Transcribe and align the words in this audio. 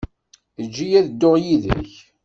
Eǧǧ-iyi 0.61 0.95
ad 0.99 1.07
dduɣ 1.11 1.35
yid-k. 1.43 1.91